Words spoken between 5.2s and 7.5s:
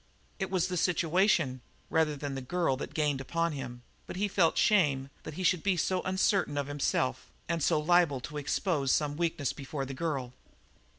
that he should be so uncertain of himself